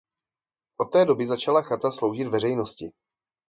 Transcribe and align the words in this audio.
Od 0.77 0.85
té 0.91 1.05
doby 1.05 1.27
začala 1.27 1.61
chata 1.61 1.91
sloužit 1.91 2.27
veřejnosti. 2.27 2.91